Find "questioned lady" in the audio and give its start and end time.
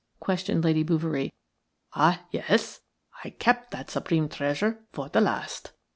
0.19-0.81